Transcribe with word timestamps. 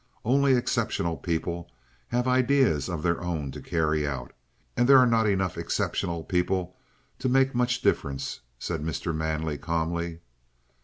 Only 0.25 0.55
exceptional 0.55 1.15
people 1.15 1.69
have 2.07 2.27
ideas 2.27 2.89
of 2.89 3.03
their 3.03 3.21
own 3.21 3.51
to 3.51 3.61
carry 3.61 4.07
out; 4.07 4.33
and 4.75 4.89
there 4.89 4.97
are 4.97 5.05
not 5.05 5.27
enough 5.27 5.59
exceptional 5.59 6.23
people 6.23 6.75
to 7.19 7.29
make 7.29 7.53
much 7.53 7.83
difference," 7.83 8.39
said 8.57 8.81
Mr. 8.81 9.13
Manley 9.13 9.59
calmly. 9.59 10.21